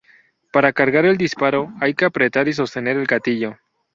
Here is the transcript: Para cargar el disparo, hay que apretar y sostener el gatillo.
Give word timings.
Para 0.51 0.73
cargar 0.73 1.05
el 1.05 1.15
disparo, 1.15 1.71
hay 1.79 1.93
que 1.93 2.05
apretar 2.05 2.47
y 2.47 2.53
sostener 2.53 2.97
el 2.97 3.05
gatillo. 3.05 3.59